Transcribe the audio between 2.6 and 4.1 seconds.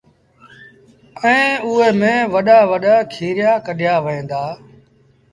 وڏآ ڪيٚريآ ڪڍيآ